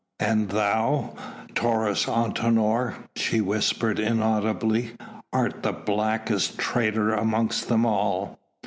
[0.19, 1.13] "And thou,
[1.53, 4.93] Taurus Antinor," she whispered inaudibly,
[5.31, 8.39] "art the blackest traitor amongst them all."